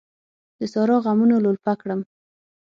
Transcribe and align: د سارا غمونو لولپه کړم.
د 0.59 0.61
سارا 0.73 0.97
غمونو 1.05 1.35
لولپه 1.43 1.73
کړم. 1.81 1.99